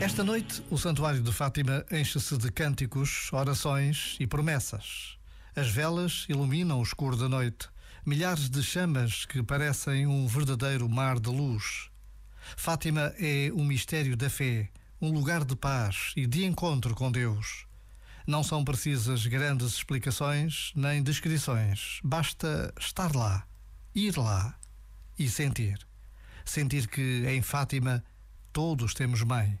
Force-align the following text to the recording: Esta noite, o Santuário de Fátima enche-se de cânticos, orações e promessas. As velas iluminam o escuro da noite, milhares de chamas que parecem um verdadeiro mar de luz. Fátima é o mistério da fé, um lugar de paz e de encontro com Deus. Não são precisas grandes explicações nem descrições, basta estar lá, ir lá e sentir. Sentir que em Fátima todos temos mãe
Esta 0.00 0.24
noite, 0.24 0.64
o 0.70 0.78
Santuário 0.78 1.20
de 1.20 1.30
Fátima 1.30 1.84
enche-se 1.90 2.38
de 2.38 2.50
cânticos, 2.50 3.30
orações 3.34 4.16
e 4.18 4.26
promessas. 4.26 5.18
As 5.54 5.68
velas 5.68 6.24
iluminam 6.26 6.80
o 6.80 6.82
escuro 6.82 7.18
da 7.18 7.28
noite, 7.28 7.68
milhares 8.06 8.48
de 8.48 8.62
chamas 8.62 9.26
que 9.26 9.42
parecem 9.42 10.06
um 10.06 10.26
verdadeiro 10.26 10.88
mar 10.88 11.20
de 11.20 11.28
luz. 11.28 11.90
Fátima 12.56 13.12
é 13.18 13.50
o 13.52 13.62
mistério 13.62 14.16
da 14.16 14.30
fé, 14.30 14.70
um 15.02 15.12
lugar 15.12 15.44
de 15.44 15.54
paz 15.54 16.14
e 16.16 16.26
de 16.26 16.46
encontro 16.46 16.94
com 16.94 17.12
Deus. 17.12 17.66
Não 18.26 18.42
são 18.42 18.64
precisas 18.64 19.26
grandes 19.26 19.74
explicações 19.74 20.72
nem 20.74 21.02
descrições, 21.02 22.00
basta 22.02 22.72
estar 22.80 23.14
lá, 23.14 23.46
ir 23.94 24.16
lá 24.16 24.58
e 25.18 25.28
sentir. 25.28 25.78
Sentir 26.42 26.88
que 26.88 27.26
em 27.28 27.42
Fátima 27.42 28.02
todos 28.50 28.94
temos 28.94 29.22
mãe 29.22 29.60